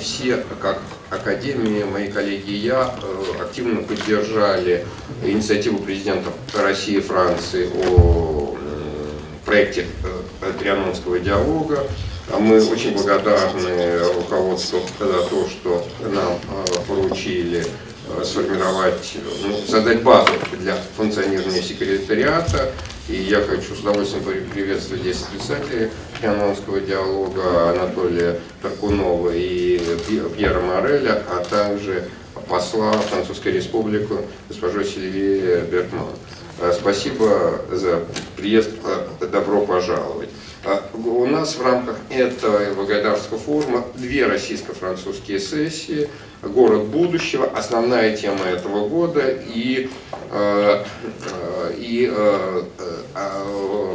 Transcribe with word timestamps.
все, 0.00 0.44
как 0.60 0.80
Академия, 1.10 1.84
мои 1.84 2.08
коллеги 2.08 2.50
и 2.50 2.56
я, 2.56 2.94
э, 3.02 3.42
активно 3.42 3.82
поддержали 3.82 4.86
инициативу 5.24 5.78
президентов 5.78 6.32
России 6.54 6.96
и 6.96 7.00
Франции 7.00 7.68
о 7.86 8.56
проекте 9.44 9.86
э, 10.42 10.52
Трианонского 10.58 11.18
диалога. 11.18 11.86
А 12.32 12.38
мы 12.38 12.64
очень 12.64 12.92
благодарны 12.92 13.98
руководству 14.16 14.80
за 15.00 15.22
то, 15.28 15.48
что 15.48 15.84
нам 16.12 16.38
поручили 16.86 17.66
сформировать, 18.24 19.16
ну, 19.42 19.56
создать 19.66 20.02
базу 20.02 20.32
для 20.60 20.76
функционирования 20.96 21.62
секретариата. 21.62 22.70
И 23.10 23.22
я 23.22 23.40
хочу 23.40 23.74
с 23.74 23.80
удовольствием 23.80 24.22
приветствовать 24.52 25.02
здесь 25.02 25.22
председателей 25.22 25.90
Трианонского 26.20 26.80
диалога 26.80 27.70
Анатолия 27.70 28.38
Таркунова 28.62 29.30
и 29.34 29.80
Пьера 30.36 30.60
Мореля, 30.60 31.20
а 31.28 31.44
также 31.44 32.08
посла 32.48 32.92
Французской 32.92 33.52
Республики 33.52 34.12
госпожу 34.48 34.84
Сильвии 34.84 35.60
Бертман. 35.68 36.06
Э, 36.60 36.72
спасибо 36.72 37.62
за 37.72 38.04
приезд, 38.36 38.70
э, 38.84 39.26
добро 39.26 39.62
пожаловать. 39.62 40.28
Э, 40.64 40.78
у 40.94 41.26
нас 41.26 41.56
в 41.56 41.62
рамках 41.62 41.96
этого 42.10 42.74
Волгодарского 42.74 43.38
форума 43.38 43.84
две 43.94 44.26
российско-французские 44.26 45.40
сессии– 45.40 46.08
город 46.42 46.84
будущего, 46.84 47.46
основная 47.46 48.16
тема 48.16 48.44
этого 48.46 48.88
года 48.88 49.22
и, 49.28 49.90
и 51.76 52.12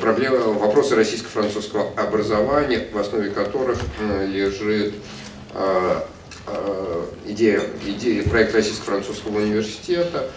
проблемы, 0.00 0.38
вопросы 0.54 0.94
российско-французского 0.94 1.90
образования, 1.96 2.88
в 2.92 2.98
основе 2.98 3.30
которых 3.30 3.78
лежит 4.26 4.94
идея, 7.26 7.62
идея 7.86 8.22
проект 8.28 8.54
Российско-французского 8.54 9.38
университета, 9.38 10.28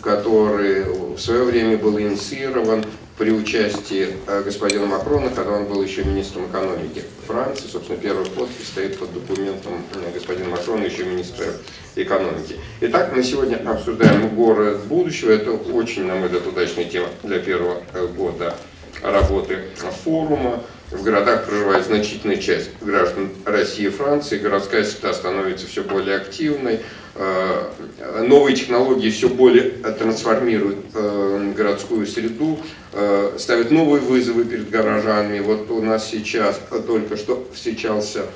который 0.00 0.84
в 0.84 1.18
свое 1.18 1.44
время 1.44 1.76
был 1.76 1.98
инициирован 1.98 2.84
при 3.18 3.30
участии 3.30 4.08
э, 4.26 4.42
господина 4.42 4.86
Макрона, 4.86 5.30
когда 5.30 5.52
он 5.52 5.64
был 5.64 5.82
еще 5.82 6.04
министром 6.04 6.46
экономики 6.46 7.02
Франции. 7.26 7.66
Собственно, 7.66 7.98
первый 7.98 8.26
подпись 8.26 8.68
стоит 8.68 8.98
под 8.98 9.14
документом 9.14 9.82
э, 9.94 10.12
господина 10.12 10.50
Макрона, 10.50 10.84
еще 10.84 11.04
министра 11.04 11.46
экономики. 11.94 12.56
Итак, 12.82 13.12
мы 13.14 13.22
сегодня 13.22 13.56
обсуждаем 13.68 14.34
город 14.34 14.84
будущего. 14.84 15.30
Это 15.30 15.52
очень, 15.52 16.04
на 16.04 16.16
мой 16.16 16.26
взгляд, 16.26 16.46
удачная 16.46 16.84
тема 16.84 17.08
для 17.22 17.38
первого 17.38 17.82
э, 17.94 18.06
года 18.06 18.54
работы 19.02 19.60
форума. 20.04 20.62
В 20.90 21.02
городах 21.02 21.46
проживает 21.46 21.86
значительная 21.86 22.36
часть 22.36 22.70
граждан 22.80 23.30
России 23.44 23.86
и 23.86 23.90
Франции. 23.90 24.38
Городская 24.38 24.84
среда 24.84 25.14
становится 25.14 25.66
все 25.66 25.82
более 25.82 26.16
активной. 26.16 26.80
Э, 27.18 28.22
новые 28.26 28.54
технологии 28.54 29.08
все 29.10 29.28
более 29.28 29.70
трансформируют 29.70 30.78
э, 30.94 31.52
городскую 31.56 32.06
среду, 32.06 32.58
э, 32.92 33.36
ставят 33.38 33.70
новые 33.70 34.02
вызовы 34.02 34.44
перед 34.44 34.68
горожанами. 34.68 35.40
Вот 35.40 35.70
у 35.70 35.80
нас 35.80 36.10
сейчас 36.10 36.60
только 36.86 37.16
что 37.16 37.46
встречался 37.54 38.26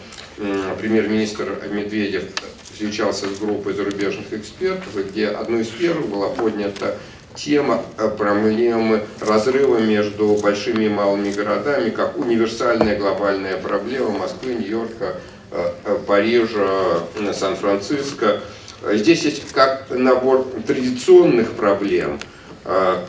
премьер-министр 0.79 1.59
Медведев, 1.71 2.23
встречался 2.73 3.27
с 3.29 3.39
группой 3.39 3.75
зарубежных 3.75 4.33
экспертов, 4.33 4.89
где 5.11 5.29
одной 5.29 5.63
из 5.63 5.69
первых 5.69 6.07
была 6.07 6.31
поднята 6.31 6.97
тема 7.35 7.83
проблемы 8.17 9.03
разрыва 9.21 9.79
между 9.79 10.29
большими 10.37 10.85
и 10.85 10.89
малыми 10.89 11.31
городами, 11.31 11.91
как 11.91 12.17
универсальная 12.17 12.99
глобальная 12.99 13.59
проблема 13.59 14.11
Москвы, 14.11 14.55
Нью-Йорка, 14.55 15.17
Парижа, 16.07 17.01
Сан-Франциско. 17.35 18.41
Здесь 18.83 19.25
есть 19.25 19.53
как 19.53 19.87
набор 19.91 20.47
традиционных 20.67 21.53
проблем, 21.53 22.19
а, 22.65 23.07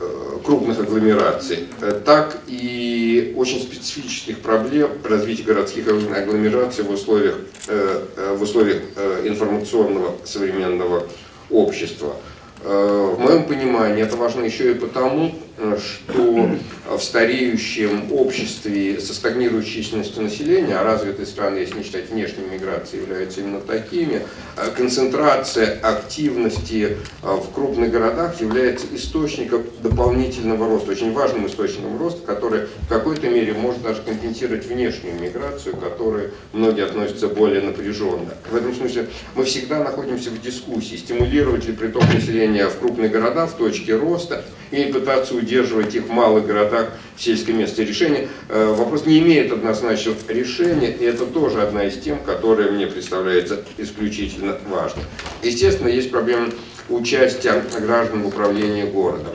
э, 0.00 0.38
крупных 0.44 0.80
агломераций, 0.80 1.68
так 2.04 2.38
и 2.48 3.32
очень 3.36 3.60
специфических 3.60 4.40
проблем 4.40 4.90
развития 5.04 5.44
городских 5.44 5.86
агломераций 5.86 6.82
в 6.82 6.90
условиях, 6.90 7.36
э, 7.68 8.04
э, 8.16 8.36
в 8.36 8.42
условиях 8.42 8.82
информационного 9.24 10.16
современного 10.24 11.06
общества. 11.50 12.16
В 12.64 13.18
моем 13.18 13.44
понимании 13.44 14.04
это 14.04 14.16
важно 14.16 14.44
еще 14.44 14.70
и 14.70 14.74
потому, 14.74 15.34
что 15.58 16.48
в 16.84 17.00
стареющем 17.00 18.12
обществе 18.12 19.00
со 19.00 19.14
стагнирующей 19.14 19.82
численностью 19.82 20.22
населения, 20.22 20.76
а 20.76 20.82
развитые 20.82 21.26
страны, 21.26 21.58
если 21.58 21.78
не 21.78 21.84
считать 21.84 22.10
внешней 22.10 22.44
миграции, 22.44 23.00
являются 23.00 23.40
именно 23.40 23.60
такими, 23.60 24.22
э, 24.56 24.70
концентрация 24.76 25.78
активности 25.80 26.96
э, 27.22 27.26
в 27.26 27.52
крупных 27.54 27.92
городах 27.92 28.40
является 28.40 28.86
источником 28.92 29.62
дополнительного 29.80 30.66
роста, 30.66 30.90
очень 30.90 31.12
важным 31.12 31.46
источником 31.46 31.98
роста, 31.98 32.26
который 32.26 32.62
в 32.80 32.88
какой-то 32.88 33.28
мере 33.28 33.52
может 33.52 33.82
даже 33.82 34.02
компенсировать 34.02 34.66
внешнюю 34.66 35.20
миграцию, 35.20 35.76
к 35.76 35.80
которой 35.80 36.30
многие 36.52 36.84
относятся 36.84 37.28
более 37.28 37.60
напряженно. 37.60 38.34
В 38.50 38.56
этом 38.56 38.74
смысле 38.74 39.08
мы 39.36 39.44
всегда 39.44 39.84
находимся 39.84 40.30
в 40.30 40.40
дискуссии, 40.40 40.96
стимулировать 40.96 41.66
ли 41.66 41.74
приток 41.74 42.02
населения 42.12 42.66
в 42.66 42.78
крупные 42.78 43.08
города 43.08 43.46
в 43.46 43.56
точке 43.56 43.94
роста 43.94 44.44
и 44.72 44.84
пытаться 44.84 45.34
удерживать 45.34 45.94
их 45.94 46.04
в 46.04 46.10
малых 46.10 46.46
городах 46.46 46.71
в 47.16 47.20
сельском 47.20 47.58
месте 47.58 47.84
решения. 47.84 48.28
Э, 48.48 48.74
вопрос 48.76 49.06
не 49.06 49.18
имеет 49.18 49.52
однозначного 49.52 50.16
решения, 50.28 50.90
и 50.90 51.04
это 51.04 51.26
тоже 51.26 51.62
одна 51.62 51.84
из 51.84 51.98
тем, 51.98 52.18
которая 52.18 52.70
мне 52.70 52.86
представляется 52.86 53.62
исключительно 53.78 54.56
важной. 54.68 55.04
Естественно, 55.42 55.88
есть 55.88 56.10
проблема 56.10 56.48
участия 56.88 57.62
граждан 57.80 58.22
в 58.22 58.28
управлении 58.28 58.84
городом. 58.84 59.34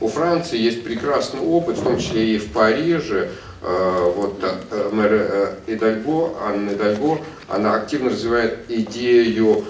У 0.00 0.08
Франции 0.08 0.58
есть 0.58 0.84
прекрасный 0.84 1.40
опыт, 1.40 1.78
в 1.78 1.84
том 1.84 1.98
числе 1.98 2.34
и 2.34 2.38
в 2.38 2.52
Париже. 2.52 3.30
Э, 3.62 4.12
вот 4.16 4.42
э, 4.42 4.88
мэр 4.92 5.56
Идальго, 5.66 6.34
Анна 6.42 6.70
Идальго, 6.70 7.20
она 7.48 7.74
активно 7.74 8.10
развивает 8.10 8.58
идею 8.68 9.64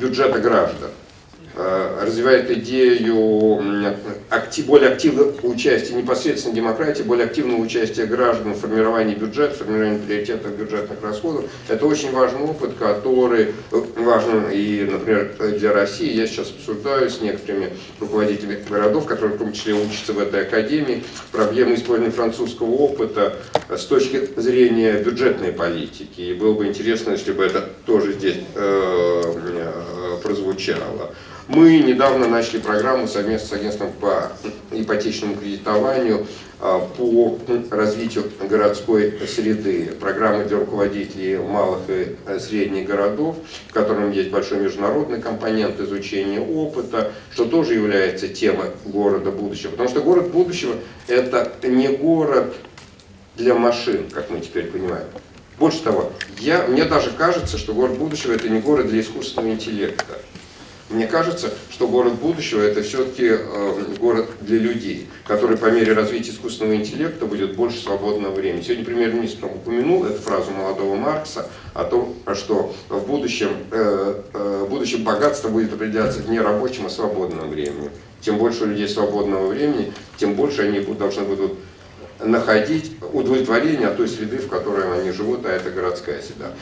бюджета 0.00 0.38
граждан. 0.40 0.90
Развивает 1.54 2.50
идею 2.50 3.62
актив, 4.46 4.66
более 4.66 4.90
активного 4.90 5.32
участия, 5.42 5.94
непосредственно 5.94 6.54
демократии, 6.54 7.02
более 7.02 7.26
активного 7.26 7.60
участия 7.60 8.06
граждан 8.06 8.54
в 8.54 8.58
формировании 8.58 9.14
бюджета, 9.14 9.56
формировании 9.56 9.98
приоритетов 9.98 10.56
бюджетных 10.56 11.02
расходов. 11.02 11.46
Это 11.68 11.86
очень 11.86 12.12
важный 12.12 12.42
опыт, 12.42 12.74
который 12.78 13.54
э, 13.72 13.82
важен 13.96 14.50
и, 14.50 14.88
например, 14.90 15.34
для 15.58 15.72
России. 15.72 16.12
Я 16.12 16.26
сейчас 16.26 16.50
обсуждаю 16.50 17.10
с 17.10 17.20
некоторыми 17.20 17.70
руководителями 18.00 18.58
городов, 18.68 19.06
которые 19.06 19.36
в 19.36 19.38
том 19.38 19.52
числе 19.52 19.74
учатся 19.74 20.12
в 20.12 20.18
этой 20.18 20.42
академии, 20.42 21.04
проблемы 21.32 21.74
использования 21.74 22.12
французского 22.12 22.70
опыта 22.70 23.36
с 23.68 23.84
точки 23.84 24.28
зрения 24.36 25.02
бюджетной 25.02 25.52
политики. 25.52 26.20
И 26.20 26.34
было 26.34 26.54
бы 26.54 26.66
интересно, 26.66 27.12
если 27.12 27.32
бы 27.32 27.44
это 27.44 27.68
тоже 27.84 28.12
здесь 28.12 28.36
э, 28.54 29.22
э 29.34 30.16
прозвучало. 30.22 31.12
Мы 31.48 31.78
недавно 31.78 32.26
начали 32.26 32.58
программу 32.58 33.06
совместно 33.06 33.48
с 33.48 33.52
агентством 33.52 33.92
по 34.00 34.32
ипотечному 34.72 35.36
кредитованию 35.36 36.26
а, 36.58 36.80
по 36.80 37.38
развитию 37.70 38.24
городской 38.50 39.16
среды. 39.28 39.92
Программа 40.00 40.42
для 40.42 40.58
руководителей 40.58 41.36
малых 41.38 41.82
и 41.88 42.16
средних 42.40 42.88
городов, 42.88 43.36
в 43.68 43.72
котором 43.72 44.10
есть 44.10 44.30
большой 44.30 44.58
международный 44.58 45.22
компонент 45.22 45.78
изучения 45.78 46.40
опыта, 46.40 47.12
что 47.30 47.44
тоже 47.44 47.74
является 47.74 48.26
темой 48.26 48.70
города 48.84 49.30
будущего. 49.30 49.70
Потому 49.70 49.88
что 49.88 50.00
город 50.00 50.32
будущего– 50.32 50.74
это 51.06 51.52
не 51.62 51.86
город 51.86 52.56
для 53.36 53.54
машин, 53.54 54.10
как 54.12 54.30
мы 54.30 54.40
теперь 54.40 54.66
понимаем. 54.66 55.06
Больше 55.60 55.80
того, 55.84 56.12
я, 56.40 56.66
мне 56.66 56.84
даже 56.86 57.12
кажется, 57.12 57.56
что 57.56 57.72
город 57.72 57.98
будущего– 57.98 58.32
это 58.34 58.48
не 58.48 58.58
город 58.58 58.88
для 58.88 59.00
искусственного 59.00 59.52
интеллекта. 59.52 60.16
Мне 60.88 61.08
кажется, 61.08 61.52
что 61.68 61.88
город 61.88 62.14
будущего 62.14 62.60
это 62.60 62.80
все-таки 62.82 63.28
э, 63.30 63.84
город 63.98 64.26
для 64.40 64.58
людей, 64.58 65.08
который 65.26 65.56
по 65.56 65.66
мере 65.66 65.94
развития 65.94 66.30
искусственного 66.30 66.76
интеллекта 66.76 67.26
будет 67.26 67.56
больше 67.56 67.82
свободного 67.82 68.32
времени. 68.32 68.62
Сегодня 68.62 68.84
премьер-министр 68.84 69.46
упомянул 69.46 70.04
эту 70.04 70.22
фразу 70.22 70.52
молодого 70.52 70.94
Маркса 70.94 71.48
о 71.74 71.84
том, 71.84 72.14
что 72.34 72.72
в 72.88 73.04
будущем, 73.04 73.50
э, 73.72 74.22
э, 74.32 74.64
в 74.64 74.70
будущем 74.70 75.02
богатство 75.02 75.48
будет 75.48 75.72
определяться 75.72 76.22
не 76.28 76.38
рабочим, 76.38 76.86
а 76.86 76.90
свободным 76.90 77.50
временем. 77.50 77.90
Чем 78.20 78.38
больше 78.38 78.62
у 78.62 78.66
людей 78.68 78.88
свободного 78.88 79.48
времени, 79.48 79.92
тем 80.18 80.34
больше 80.34 80.62
они 80.62 80.78
должны 80.80 81.24
будут 81.24 81.54
находить 82.20 82.92
удовлетворение 83.12 83.88
от 83.88 83.96
той 83.96 84.08
среды, 84.08 84.38
в 84.38 84.48
которой 84.48 85.00
они 85.00 85.10
живут, 85.10 85.44
а 85.46 85.50
это 85.50 85.70
городская 85.70 86.22
среда. 86.22 86.52